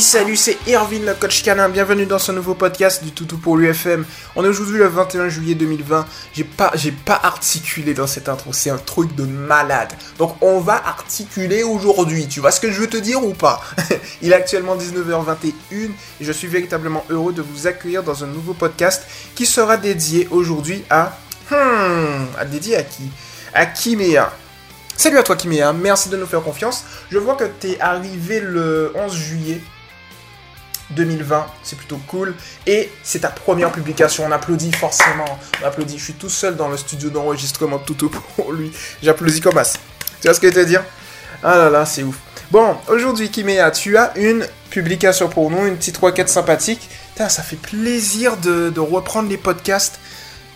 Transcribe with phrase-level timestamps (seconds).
[0.00, 4.04] Salut, c'est Irvine le coach canin, bienvenue dans ce nouveau podcast du Toutou pour l'UFM.
[4.34, 8.52] On est aujourd'hui le 21 juillet 2020, j'ai pas, j'ai pas articulé dans cette intro,
[8.52, 9.92] c'est un truc de malade.
[10.18, 13.60] Donc on va articuler aujourd'hui, tu vois ce que je veux te dire ou pas?
[14.22, 15.90] Il est actuellement 19h21 et
[16.20, 19.04] je suis véritablement heureux de vous accueillir dans un nouveau podcast
[19.34, 21.18] qui sera dédié aujourd'hui à...
[21.50, 23.10] Hmm, à dédié à qui?
[23.52, 24.32] À Kimea.
[24.96, 26.84] Salut à toi Kimea, merci de nous faire confiance.
[27.10, 29.60] Je vois que tu es arrivé le 11 juillet
[30.94, 32.34] 2020, c'est plutôt cool.
[32.66, 35.98] Et c'est ta première publication, on applaudit forcément, on applaudit.
[35.98, 38.72] Je suis tout seul dans le studio d'enregistrement tout pour lui.
[39.02, 39.78] J'applaudis comme as.
[40.20, 40.84] Tu vois ce que je veux dire?
[41.42, 42.18] Ah là là, c'est ouf.
[42.50, 46.88] Bon, aujourd'hui Kimea, tu as une publication pour nous, une petite requête sympathique.
[47.16, 50.00] Ça fait plaisir de, reprendre les podcasts.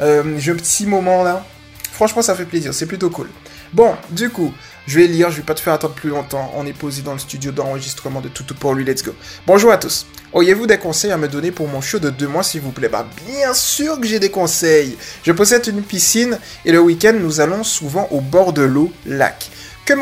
[0.01, 1.45] Euh, J'ai un petit moment là.
[1.93, 3.29] Franchement, ça fait plaisir, c'est plutôt cool.
[3.73, 4.53] Bon, du coup,
[4.87, 6.53] je vais lire, je vais pas te faire attendre plus longtemps.
[6.55, 9.13] On est posé dans le studio d'enregistrement de Toutou pour lui, let's go.
[9.47, 10.07] Bonjour à tous.
[10.33, 12.89] Auriez-vous des conseils à me donner pour mon chiot de deux mois, s'il vous plaît?
[12.89, 14.97] Bah, bien sûr que j'ai des conseils.
[15.25, 19.51] Je possède une piscine et le week-end, nous allons souvent au bord de l'eau, lac.
[19.85, 19.95] Que.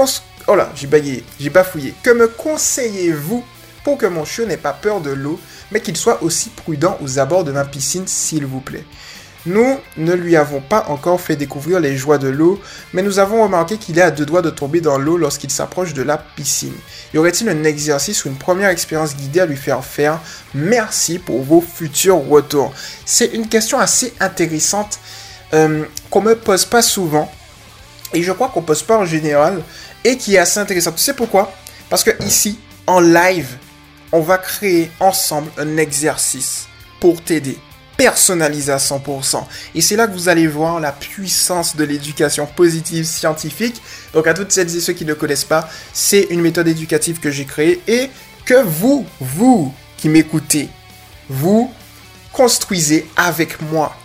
[0.46, 0.88] Oh là, j'ai
[1.40, 1.94] j'ai bafouillé.
[2.02, 3.44] Que me conseillez-vous
[3.84, 5.38] pour que mon chiot n'ait pas peur de l'eau,
[5.70, 8.84] mais qu'il soit aussi prudent aux abords de ma piscine, s'il vous plaît?
[9.46, 12.60] Nous ne lui avons pas encore fait découvrir les joies de l'eau,
[12.92, 15.92] mais nous avons remarqué qu'il est à deux doigts de tomber dans l'eau lorsqu'il s'approche
[15.92, 16.74] de la piscine.
[17.12, 20.18] Y aurait-il un exercice ou une première expérience guidée à lui faire faire?
[20.54, 22.72] Merci pour vos futurs retours.
[23.04, 24.98] C'est une question assez intéressante
[25.52, 27.30] euh, qu'on me pose pas souvent,
[28.12, 29.62] et je crois qu'on pose pas en général,
[30.04, 30.96] et qui est assez intéressante.
[30.96, 31.52] Tu sais pourquoi?
[31.90, 33.56] Parce que ici, en live,
[34.10, 36.66] on va créer ensemble un exercice
[37.00, 37.58] pour t'aider
[37.96, 39.44] personnalisé à 100%.
[39.74, 43.80] Et c'est là que vous allez voir la puissance de l'éducation positive scientifique.
[44.12, 47.30] Donc à toutes celles et ceux qui ne connaissent pas, c'est une méthode éducative que
[47.30, 48.10] j'ai créée et
[48.44, 50.68] que vous, vous qui m'écoutez,
[51.28, 51.72] vous
[52.32, 53.96] construisez avec moi.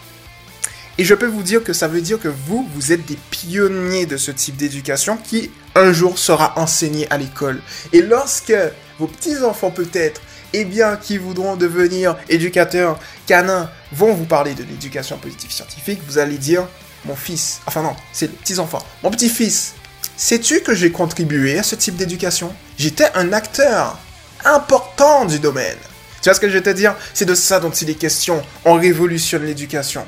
[0.97, 4.06] Et je peux vous dire que ça veut dire que vous, vous êtes des pionniers
[4.06, 7.62] de ce type d'éducation qui un jour sera enseigné à l'école.
[7.94, 8.53] Et lorsque
[9.00, 10.22] vos petits-enfants peut-être
[10.54, 16.18] eh bien, qui voudront devenir éducateurs canins vont vous parler de l'éducation positive scientifique, vous
[16.18, 16.68] allez dire,
[17.06, 19.76] mon fils, enfin non, c'est les petits-enfants, mon petit-fils,
[20.18, 22.54] sais-tu que j'ai contribué à ce type d'éducation?
[22.78, 23.98] J'étais un acteur
[24.46, 25.78] important du domaine.
[26.22, 26.96] Tu vois ce que je vais te dire?
[27.14, 28.42] C'est de ça dont il est question.
[28.66, 30.06] On révolutionne l'éducation.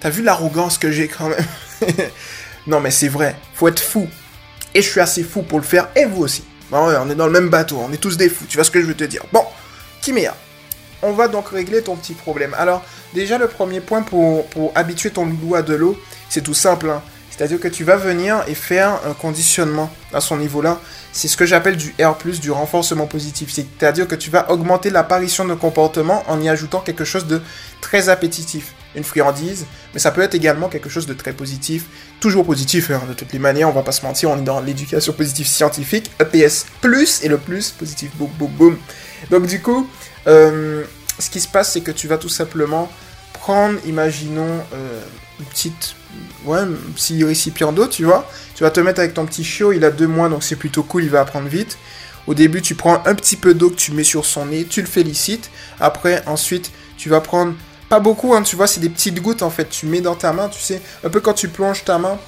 [0.00, 1.46] T'as vu l'arrogance que j'ai quand même?
[2.66, 4.08] Non mais c'est vrai, faut être fou.
[4.74, 6.42] Et je suis assez fou pour le faire, et vous aussi.
[6.70, 8.70] Bah on est dans le même bateau, on est tous des fous, tu vois ce
[8.70, 9.22] que je veux te dire.
[9.32, 9.44] Bon,
[10.02, 10.34] Kimea,
[11.02, 12.54] on va donc régler ton petit problème.
[12.58, 12.84] Alors,
[13.14, 14.44] déjà, le premier point pour,
[14.74, 16.90] habituer ton loulou à de l'eau, c'est tout simple.
[16.90, 17.02] Hein.
[17.30, 20.80] C'est-à-dire que tu vas venir et faire un conditionnement à son niveau-là.
[21.12, 23.52] C'est ce que j'appelle du R+, du renforcement positif.
[23.52, 27.42] C'est-à-dire que tu vas augmenter l'apparition de comportement en y ajoutant quelque chose de
[27.82, 28.74] très appétitif.
[28.96, 31.84] Une friandise, mais ça peut être également quelque chose de très positif.
[32.18, 34.60] Toujours positif, hein, de toutes les manières, on va pas se mentir, on est dans
[34.60, 36.10] l'éducation positive scientifique.
[36.18, 36.66] EPS+,
[37.22, 38.78] et le plus, positif, boum, boum, boum.
[39.30, 39.88] Donc du coup,
[40.26, 40.82] euh,
[41.18, 42.90] ce qui se passe, c'est que tu vas tout simplement
[43.32, 45.02] prendre, imaginons, euh,
[45.38, 45.94] une petite
[46.44, 48.28] ouais, un petit récipient d'eau, tu vois.
[48.54, 50.82] Tu vas te mettre avec ton petit chiot, il a deux mois, donc c'est plutôt
[50.82, 51.78] cool, il va apprendre vite.
[52.26, 54.80] Au début, tu prends un petit peu d'eau que tu mets sur son nez, tu
[54.80, 55.50] le félicites.
[55.78, 57.54] Après, ensuite, tu vas prendre,
[57.88, 59.68] pas beaucoup, hein, tu vois, c'est des petites gouttes en fait.
[59.68, 62.18] Tu mets dans ta main, tu sais, un peu quand tu plonges ta main.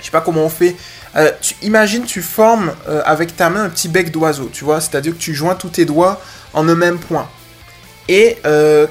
[0.00, 0.76] Je sais pas comment on fait.
[1.16, 4.80] Euh, tu, imagine, tu formes euh, avec ta main un petit bec d'oiseau, tu vois.
[4.80, 6.20] C'est-à-dire que tu joins tous tes doigts
[6.52, 7.28] en un même point.
[8.08, 8.86] Et euh,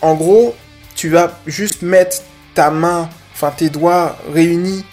[0.00, 0.54] en gros,
[0.94, 2.18] tu vas juste mettre
[2.54, 4.84] ta main enfin tes doigts réunis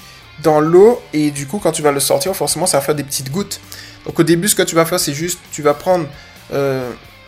[0.41, 3.03] dans l'eau et du coup quand tu vas le sortir forcément ça va faire des
[3.03, 3.59] petites gouttes.
[4.06, 6.08] Donc au début ce que tu vas faire c'est juste tu vas prendre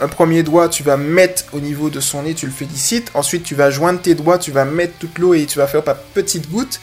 [0.01, 3.12] un premier doigt, tu vas mettre au niveau de son nez, tu le félicites.
[3.13, 5.83] Ensuite tu vas joindre tes doigts, tu vas mettre toute l'eau et tu vas faire
[5.83, 6.80] pas petites gouttes.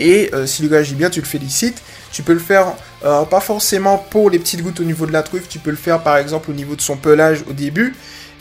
[0.00, 1.82] Et euh, si le réagit bien, tu le félicites.
[2.12, 2.74] Tu peux le faire,
[3.04, 5.76] euh, pas forcément pour les petites gouttes au niveau de la truffe, tu peux le
[5.76, 7.94] faire par exemple au niveau de son pelage au début.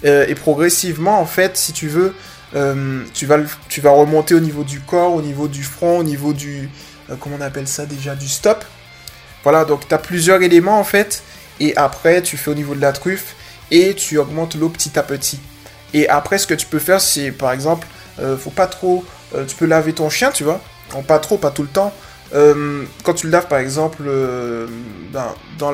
[0.03, 2.13] et progressivement, en fait, si tu veux,
[2.55, 6.03] euh, tu, vas, tu vas remonter au niveau du corps, au niveau du front, au
[6.03, 6.69] niveau du...
[7.09, 8.63] Euh, comment on appelle ça déjà Du stop.
[9.43, 11.23] Voilà, donc tu as plusieurs éléments en fait.
[11.59, 13.35] Et après, tu fais au niveau de la truffe
[13.71, 15.39] et tu augmentes l'eau petit à petit.
[15.93, 17.87] Et après, ce que tu peux faire, c'est par exemple,
[18.19, 19.05] euh, faut pas trop...
[19.47, 20.61] tu peux laver ton chien, tu vois.
[21.07, 21.93] pas trop, pas tout le temps.
[22.31, 24.03] quand tu le laves, par exemple,
[25.13, 25.73] dans,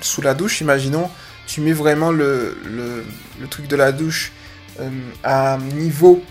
[0.00, 1.10] sous la douche, imaginons,
[1.46, 4.32] tu mets vraiment le, le, truc de la douche
[4.80, 4.88] euh,
[5.22, 6.22] à niveau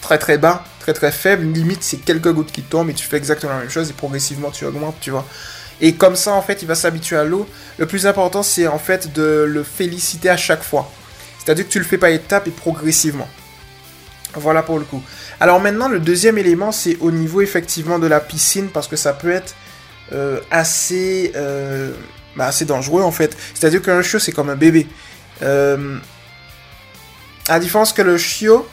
[0.00, 1.44] très très bas, très très faible.
[1.44, 4.50] Limite, c'est quelques gouttes qui tombent et tu fais exactement la même chose et progressivement
[4.50, 5.26] tu augmentes, tu vois.
[5.80, 7.46] Et comme ça, en fait, il va s'habituer à l'eau.
[7.78, 10.90] Le plus important, c'est en fait de le féliciter à chaque fois.
[11.38, 13.28] C'est-à-dire que tu le fais pas étape et progressivement.
[14.34, 15.02] Voilà pour le coup.
[15.40, 19.12] Alors maintenant, le deuxième élément, c'est au niveau effectivement de la piscine, parce que ça
[19.12, 19.54] peut être
[20.12, 21.92] euh, assez, euh,
[22.36, 23.36] bah, assez dangereux en fait.
[23.54, 24.86] C'est-à-dire qu'un chiot, c'est comme un bébé.
[25.42, 25.98] Euh,
[27.48, 28.66] à la différence que le chiot,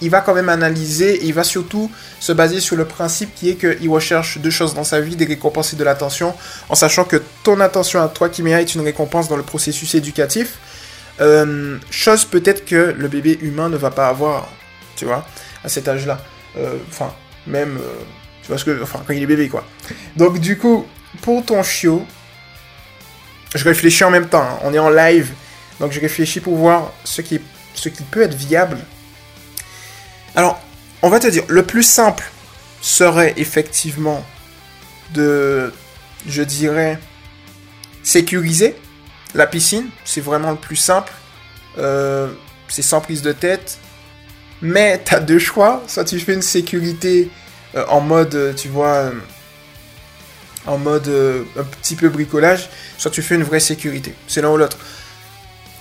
[0.00, 3.54] il va quand même analyser, il va surtout se baser sur le principe qui est
[3.54, 6.34] qu'il recherche deux choses dans sa vie, des récompenses et de l'attention,
[6.68, 10.58] en sachant que ton attention à toi qui mérite une récompense dans le processus éducatif,
[11.20, 14.48] euh, chose peut-être que le bébé humain ne va pas avoir,
[14.96, 15.26] tu vois,
[15.62, 16.18] à cet âge-là.
[16.56, 17.12] Euh, enfin,
[17.46, 18.02] même, euh,
[18.42, 19.66] tu vois ce que, quand il est bébé, quoi.
[20.16, 20.86] Donc du coup,
[21.20, 22.06] pour ton chiot,
[23.54, 24.58] je réfléchis en même temps, hein.
[24.62, 25.32] on est en live,
[25.78, 27.40] donc je réfléchis pour voir ce qui,
[27.74, 28.78] ce qui peut être viable
[30.34, 30.60] alors,
[31.02, 32.30] on va te dire, le plus simple
[32.80, 34.24] serait effectivement
[35.12, 35.72] de,
[36.26, 36.98] je dirais,
[38.02, 38.76] sécuriser
[39.34, 39.88] la piscine.
[40.04, 41.12] C'est vraiment le plus simple.
[41.78, 42.28] Euh,
[42.68, 43.78] c'est sans prise de tête.
[44.62, 45.82] Mais tu as deux choix.
[45.86, 47.30] Soit tu fais une sécurité
[47.74, 49.12] euh, en mode, tu vois, euh,
[50.66, 51.08] en mode
[51.58, 52.68] un petit peu bricolage.
[52.98, 54.14] Soit tu fais une vraie sécurité.
[54.28, 54.78] C'est l'un ou l'autre.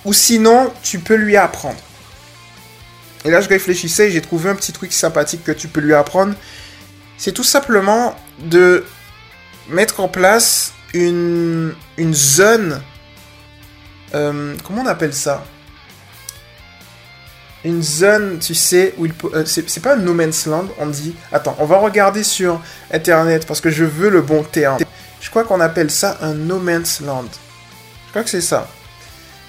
[0.06, 1.80] Ou sinon, tu peux lui apprendre.
[3.26, 5.94] Et là, je réfléchissais et j'ai trouvé un petit truc sympathique que tu peux lui
[5.94, 6.34] apprendre.
[7.18, 8.86] C'est tout simplement de
[9.70, 12.82] mettre en place une, une zone.
[14.16, 15.44] Euh, comment on appelle ça?
[17.66, 19.14] Une zone, tu sais, où il.
[19.34, 21.14] Euh, c'est pas un no man's land, on dit.
[21.34, 24.80] Attends, on va regarder sur internet parce que je veux le bon terme.
[25.20, 27.28] Je crois qu'on appelle ça un no man's land.
[28.08, 28.70] Je crois que c'est ça.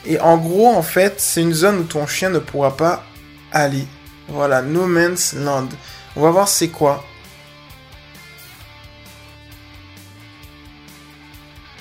[0.06, 3.04] Et en gros, en fait, c'est une zone où ton chien ne pourra pas
[3.52, 3.86] Allez,
[4.28, 5.68] voilà, No Man's Land.
[6.16, 7.04] On va voir c'est quoi.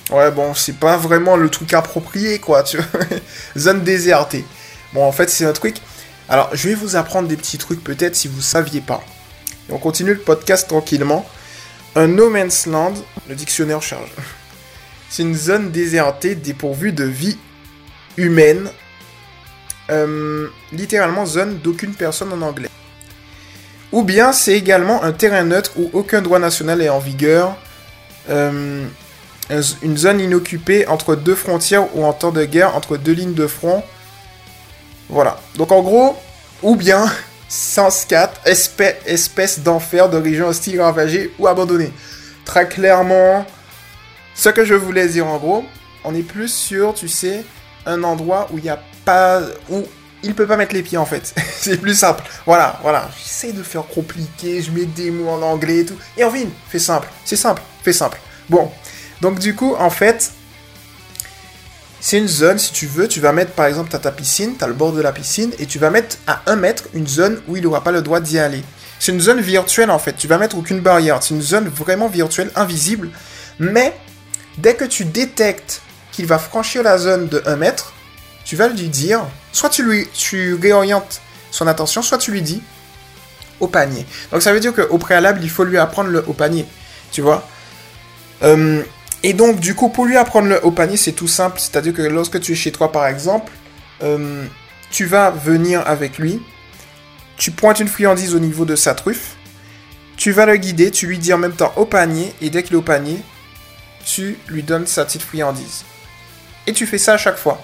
[0.09, 3.01] Ouais, bon, c'est pas vraiment le truc approprié, quoi, tu vois.
[3.57, 4.43] Zone désertée.
[4.93, 5.77] Bon, en fait, c'est un truc...
[6.27, 9.03] Alors, je vais vous apprendre des petits trucs, peut-être, si vous saviez pas.
[9.69, 11.27] on continue le podcast tranquillement.
[11.95, 12.93] Un No Man's Land,
[13.27, 14.09] le dictionnaire charge.
[15.09, 17.37] C'est une zone désertée dépourvue de vie
[18.17, 18.71] humaine
[19.89, 22.69] euh, littéralement zone d'aucune personne en anglais.
[23.91, 27.55] Ou bien c'est également un terrain neutre où aucun droit national est en vigueur.
[28.29, 28.85] Euh,
[29.81, 33.47] une zone inoccupée entre deux frontières ou en temps de guerre entre deux lignes de
[33.47, 33.83] front.
[35.09, 35.39] Voilà.
[35.55, 36.15] Donc en gros,
[36.61, 37.11] ou bien
[37.47, 41.91] sens 4, espèce, espèce d'enfer de région hostile ravagée ou abandonnée.
[42.45, 43.45] Très clairement,
[44.35, 45.65] ce que je voulais dire en gros,
[46.03, 47.43] on est plus sur, tu sais,
[47.85, 49.41] un endroit où il n'y a pas.
[49.69, 49.83] où
[50.21, 51.33] il peut pas mettre les pieds en fait.
[51.59, 52.23] c'est plus simple.
[52.45, 53.09] Voilà, voilà.
[53.17, 55.97] J'essaie de faire compliqué, je mets des mots en anglais et tout.
[56.17, 57.07] Et Erwin, fais simple.
[57.25, 58.19] C'est simple, fais simple.
[58.49, 58.71] Bon.
[59.21, 60.31] Donc du coup, en fait,
[62.01, 64.67] c'est une zone, si tu veux, tu vas mettre par exemple, ta piscine, tu as
[64.67, 67.57] le bord de la piscine, et tu vas mettre à un mètre une zone où
[67.57, 68.63] il n'aura pas le droit d'y aller.
[68.99, 72.07] C'est une zone virtuelle en fait, tu vas mettre aucune barrière, c'est une zone vraiment
[72.07, 73.09] virtuelle, invisible,
[73.59, 73.93] mais
[74.57, 75.81] dès que tu détectes
[76.25, 77.93] va franchir la zone de 1 mètre,
[78.45, 79.21] tu vas lui dire,
[79.51, 81.21] soit tu lui tu réorientes
[81.51, 82.61] son attention, soit tu lui dis
[83.59, 84.05] au panier.
[84.31, 86.65] Donc ça veut dire qu'au préalable, il faut lui apprendre le au panier,
[87.11, 87.47] tu vois.
[88.43, 88.81] Euh,
[89.23, 91.59] et donc du coup, pour lui apprendre le au panier, c'est tout simple.
[91.59, 93.51] C'est-à-dire que lorsque tu es chez toi, par exemple,
[94.01, 94.45] euh,
[94.89, 96.41] tu vas venir avec lui,
[97.37, 99.35] tu pointes une friandise au niveau de sa truffe,
[100.17, 102.73] tu vas le guider, tu lui dis en même temps au panier, et dès qu'il
[102.73, 103.19] est au panier,
[104.05, 105.85] tu lui donnes sa petite friandise.
[106.69, 107.59] Et tu fais ça à chaque fois.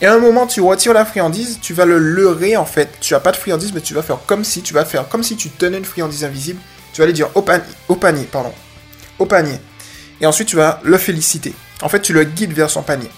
[0.00, 2.88] Et à un moment, tu retires la friandise, tu vas le leurrer en fait.
[3.02, 5.22] Tu n'as pas de friandise, mais tu vas faire comme si, tu vas faire comme
[5.22, 6.58] si tu tenais une friandise invisible.
[6.94, 8.54] Tu vas lui dire au panier, au panier, pardon,
[9.18, 9.60] au panier.
[10.22, 11.54] Et ensuite, tu vas le féliciter.
[11.82, 13.10] En fait, tu le guides vers son panier.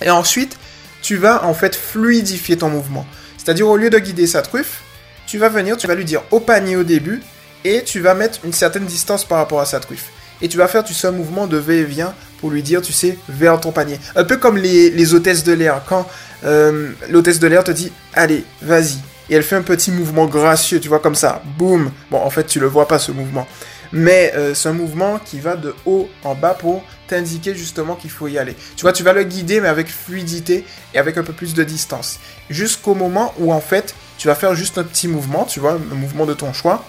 [0.00, 0.56] Et ensuite,
[1.02, 3.06] tu vas en fait fluidifier ton mouvement.
[3.36, 4.80] C'est-à-dire, au lieu de guider sa truffe,
[5.26, 7.20] tu vas venir, tu vas lui dire au panier au début,
[7.64, 10.06] et tu vas mettre une certaine distance par rapport à sa truffe.
[10.40, 13.60] Et tu vas faire, tu un mouvement de va-et-vient pour lui dire, tu sais, vers
[13.60, 13.98] ton panier.
[14.16, 15.82] Un peu comme les, hôtesses de l'air.
[15.86, 16.06] Quand
[16.44, 18.98] euh, l'hôtesse de l'air te dit, allez, vas-y.
[19.30, 21.42] Et elle fait un petit mouvement gracieux, tu vois, comme ça.
[21.58, 21.90] Boum.
[22.10, 23.46] Bon, en fait, tu le vois pas, ce mouvement.
[23.92, 28.10] Mais euh, c'est un mouvement qui va de haut en bas pour t'indiquer justement qu'il
[28.10, 28.54] faut y aller.
[28.76, 30.64] Tu vois, tu vas le guider, mais avec fluidité
[30.94, 32.20] et avec un peu plus de distance.
[32.50, 35.94] Jusqu'au moment où, en fait, tu vas faire juste un petit mouvement, tu vois, un
[35.94, 36.84] mouvement de ton choix,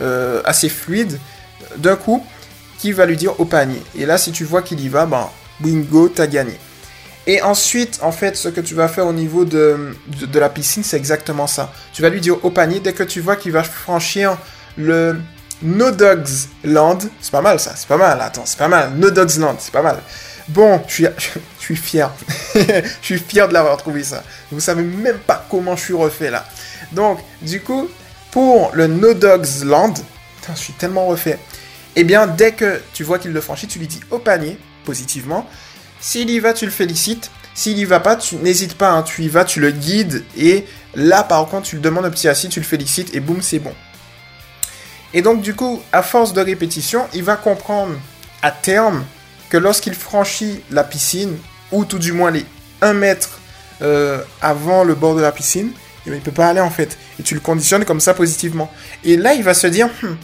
[0.00, 1.18] euh, assez fluide.
[1.76, 2.24] D'un coup,
[2.82, 3.80] qui va lui dire au panier.
[3.96, 6.58] Et là, si tu vois qu'il y va, ben, bingo, t'as gagné.
[7.28, 10.82] Et ensuite, en fait, ce que tu vas faire au niveau de, de, la piscine,
[10.82, 11.72] c'est exactement ça.
[11.92, 14.36] Tu vas lui dire au panier, dès que tu vois qu'il va franchir
[14.76, 15.20] le
[15.62, 18.94] No Dogs Land, c'est pas mal ça, c'est pas mal, attends, c'est pas mal.
[18.96, 20.00] No Dogs Land, c'est pas mal.
[20.48, 21.06] Bon, je suis,
[21.60, 22.10] je suis fier.
[22.56, 24.24] je suis fier de l'avoir trouvé ça.
[24.50, 26.44] Vous savez même pas comment je suis refait là.
[26.90, 27.88] Donc, du coup,
[28.32, 29.94] pour le No Dogs Land,
[30.52, 31.38] je suis tellement refait.
[31.96, 35.48] Eh bien, dès que tu vois qu'il le franchit, tu lui dis au panier, positivement,
[36.00, 37.30] s'il y va, tu le félicites.
[37.54, 40.24] S'il y va pas, tu n'hésites pas, hein, tu y vas, tu le guides.
[40.38, 43.42] Et là, par contre, tu le demandes au petit assis, tu le félicites et boum,
[43.42, 43.74] c'est bon.
[45.12, 47.94] Et donc, du coup, à force de répétition, il va comprendre
[48.40, 49.04] à terme
[49.50, 51.36] que lorsqu'il franchit la piscine,
[51.72, 52.46] ou tout du moins les
[52.80, 53.38] 1 mètre
[53.82, 55.70] euh, avant le bord de la piscine,
[56.06, 56.98] eh il ne peut pas aller en fait.
[57.20, 58.72] Et tu le conditionnes comme ça positivement.
[59.04, 60.14] Et là, il va se dire, hmm,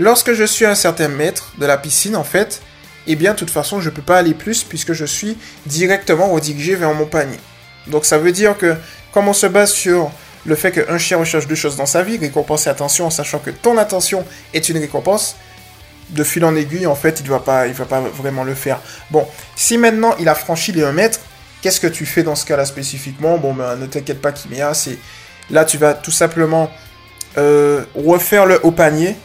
[0.00, 2.62] lorsque je suis un certain mètre de la piscine, en fait,
[3.06, 6.28] eh bien, de toute façon, je ne peux pas aller plus puisque je suis directement
[6.28, 7.38] redirigé vers mon panier.
[7.86, 8.74] Donc, ça veut dire que,
[9.12, 10.10] comme on se base sur
[10.46, 13.38] le fait qu'un chien recherche deux choses dans sa vie, récompense et attention, en sachant
[13.38, 15.36] que ton attention est une récompense,
[16.08, 18.80] de fil en aiguille, en fait, il ne va, pas, va pas vraiment le faire.
[19.10, 21.20] Bon, si maintenant il a franchi les 1 mètre,
[21.62, 23.38] qu'est-ce que tu fais dans ce cas-là spécifiquement?
[23.38, 24.98] Bon, ben, ne t'inquiète pas, Kimia, c'est...
[25.50, 26.70] Là, tu vas tout simplement
[27.38, 29.16] euh, refaire le haut panier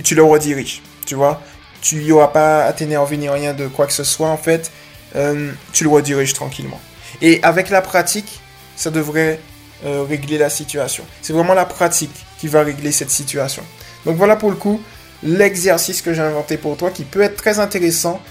[0.00, 1.40] et tu le rediriges, tu vois
[1.80, 4.70] tu n'y auras pas à t'énerver ni rien de quoi que ce soit en fait.
[5.16, 6.80] Euh, tu le rediriges tranquillement.
[7.20, 8.40] Et avec la pratique,
[8.76, 9.40] ça devrait
[9.84, 11.04] euh, régler la situation.
[11.22, 13.62] C'est vraiment la pratique qui va régler cette situation.
[14.06, 14.80] Donc voilà pour le coup
[15.22, 18.22] l'exercice que j'ai inventé pour toi qui peut être très intéressant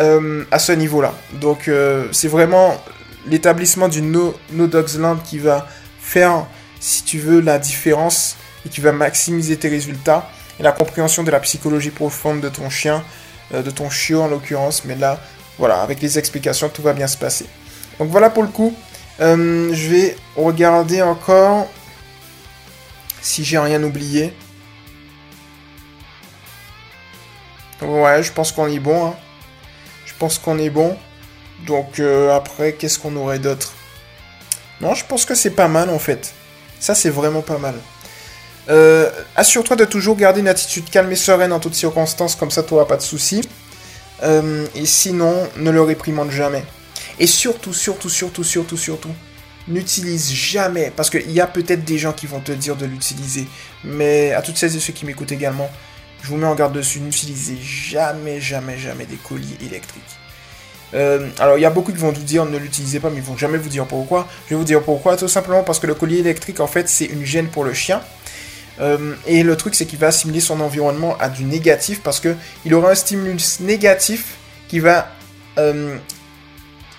[0.00, 1.14] euh, à ce niveau-là.
[1.34, 1.70] Donc
[2.12, 2.82] c'est vraiment
[3.28, 5.68] l'établissement du no, no Dogs Land qui va
[6.00, 6.46] faire,
[6.80, 8.36] si tu veux, la différence
[8.66, 10.28] et qui va maximiser tes résultats
[10.62, 13.04] la compréhension de la psychologie profonde de ton chien,
[13.52, 14.84] euh, de ton chiot en l'occurrence.
[14.84, 15.20] Mais là,
[15.58, 17.46] voilà, avec les explications, tout va bien se passer.
[17.98, 18.74] Donc voilà pour le coup.
[19.20, 21.68] Euh, je vais regarder encore
[23.20, 24.32] si j'ai rien oublié.
[27.82, 29.08] Ouais, je pense qu'on est bon.
[29.08, 29.14] Hein.
[30.06, 30.96] Je pense qu'on est bon.
[31.66, 33.72] Donc euh, après, qu'est-ce qu'on aurait d'autre?
[34.80, 36.34] Non, je pense que c'est pas mal en fait.
[36.80, 37.74] Ça, c'est vraiment pas mal.
[38.68, 42.62] Euh, assure-toi de toujours garder une attitude calme et sereine en toutes circonstances, comme ça
[42.62, 43.48] tu n'auras pas de soucis.
[44.22, 46.64] Euh, et sinon, ne le réprimande jamais.
[47.18, 49.10] Et surtout, surtout, surtout, surtout, surtout,
[49.68, 53.46] n'utilise jamais, parce qu'il y a peut-être des gens qui vont te dire de l'utiliser,
[53.84, 55.70] mais à toutes celles et ceux qui m'écoutent également,
[56.22, 60.02] je vous mets en garde dessus, n'utilisez jamais, jamais, jamais des colliers électriques.
[60.94, 63.22] Euh, alors, il y a beaucoup qui vont vous dire ne l'utilisez pas, mais ils
[63.22, 64.28] vont jamais vous dire pourquoi.
[64.46, 67.06] Je vais vous dire pourquoi, tout simplement parce que le collier électrique, en fait, c'est
[67.06, 68.02] une gêne pour le chien.
[68.80, 72.34] Euh, et le truc, c'est qu'il va assimiler son environnement à du négatif parce que
[72.64, 74.36] il aura un stimulus négatif
[74.68, 75.08] qui va.
[75.58, 75.96] Euh,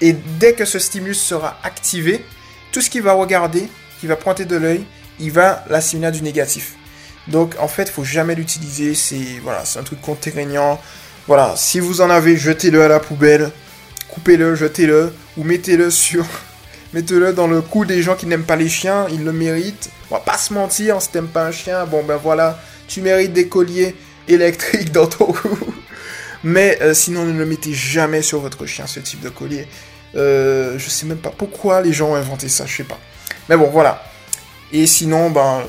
[0.02, 2.24] et dès que ce stimulus sera activé,
[2.72, 3.68] tout ce qu'il va regarder,
[4.00, 4.86] qui va pointer de l'œil,
[5.20, 6.76] il va l'assimiler à du négatif.
[7.28, 8.96] Donc en fait, faut jamais l'utiliser.
[8.96, 10.80] C'est voilà, un truc contraignant.
[11.28, 13.50] Voilà, si vous en avez, jetez-le à la poubelle,
[14.10, 16.26] coupez-le, jetez-le, ou mettez-le sur
[16.94, 19.90] mettez-le dans le cou des gens qui n'aiment pas les chiens, ils le méritent.
[20.22, 23.96] Pas se mentir, si t'aimes pas un chien, bon ben voilà, tu mérites des colliers
[24.28, 25.58] électriques dans ton cou.
[26.44, 29.68] Mais euh, sinon, ne le mettez jamais sur votre chien, ce type de collier.
[30.16, 33.00] Euh, je sais même pas pourquoi les gens ont inventé ça, je sais pas.
[33.50, 34.04] Mais bon, voilà.
[34.72, 35.64] Et sinon, ben,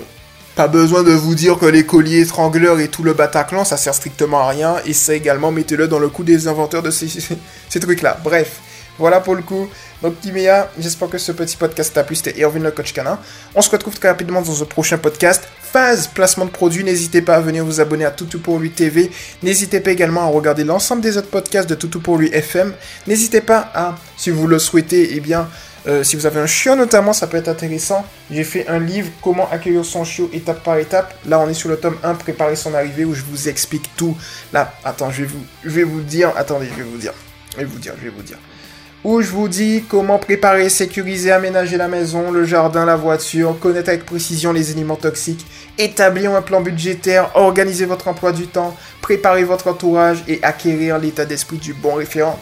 [0.57, 3.95] pas besoin de vous dire que les colliers étrangleurs et tout le Bataclan, ça sert
[3.95, 4.77] strictement à rien.
[4.85, 7.09] Et ça également, mettez-le dans le cou des inventeurs de ces,
[7.69, 8.19] ces trucs-là.
[8.25, 8.61] Bref,
[8.99, 9.69] voilà pour le coup.
[10.03, 12.17] Donc Timéa, j'espère que ce petit podcast t'a plu.
[12.17, 13.19] C'était Irvin le coach canin.
[13.55, 15.49] On se retrouve très rapidement dans un prochain podcast.
[15.61, 16.85] Phase placement de produits.
[16.85, 19.11] N'hésitez pas à venir vous abonner à Toutou pour lui TV.
[19.43, 22.73] N'hésitez pas également à regarder l'ensemble des autres podcasts de Toutou pour lui FM.
[23.07, 25.49] N'hésitez pas à, si vous le souhaitez, eh bien,
[25.87, 28.07] euh, si vous avez un chiot notamment, ça peut être intéressant.
[28.31, 31.15] J'ai fait un livre Comment accueillir son chiot étape par étape.
[31.27, 34.17] Là, on est sur le tome 1, Préparer son arrivée, où je vous explique tout.
[34.53, 36.33] Là, attends, je vais vous, je vais vous dire.
[36.37, 37.13] Attendez, je vais vous dire.
[37.55, 38.39] Je vais vous dire, je vais vous dire
[39.05, 43.91] où je vous dis comment préparer, sécuriser, aménager la maison, le jardin, la voiture, connaître
[43.91, 45.47] avec précision les éléments toxiques,
[45.77, 51.27] établir un plan budgétaire, organiser votre emploi du temps, préparer votre entourage et acquérir l'état
[51.27, 52.41] d'esprit du bon référent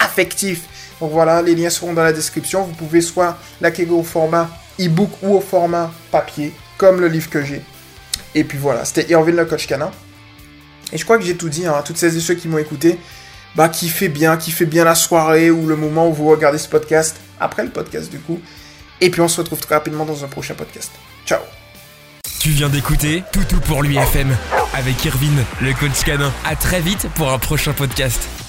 [0.00, 0.64] affectif.
[1.00, 2.64] Donc voilà, les liens seront dans la description.
[2.64, 4.50] Vous pouvez soit l'acquérir au format
[4.80, 7.62] e-book ou au format papier, comme le livre que j'ai.
[8.34, 9.92] Et puis voilà, c'était Irvin le coach canin.
[10.92, 12.58] Et je crois que j'ai tout dit hein, à toutes celles et ceux qui m'ont
[12.58, 12.98] écouté
[13.56, 16.58] bah, qui fait bien, qui fait bien la soirée ou le moment où vous regardez
[16.58, 18.40] ce podcast, après le podcast du coup.
[19.00, 20.92] Et puis on se retrouve très rapidement dans un prochain podcast.
[21.26, 21.40] Ciao
[22.38, 24.36] Tu viens d'écouter Toutou pour l'UFM
[24.74, 26.32] avec Irvine, le coach canin.
[26.44, 28.45] À très vite pour un prochain podcast.